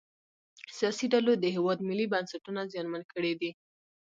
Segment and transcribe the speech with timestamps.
[0.77, 3.51] سیاسي ډلو د هیواد ملي بنسټونه زیانمن کړي دي